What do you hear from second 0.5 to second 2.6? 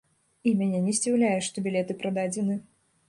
І мяне не здзіўляе, што білеты прададзены.